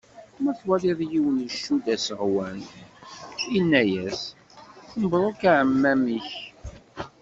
Ma 0.43 0.51
twalaḍ 0.59 0.99
yiwen 1.11 1.37
icudd 1.47 1.85
aseɣwen, 1.95 2.57
ini-yas: 3.57 4.21
mebruk 4.99 5.41
aεmam-ik. 5.51 6.31